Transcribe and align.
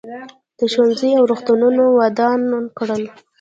ده 0.59 0.65
ښوونځي 0.73 1.09
او 1.17 1.23
روغتونونه 1.31 1.81
ودان 1.99 2.41
کړل. 2.77 3.03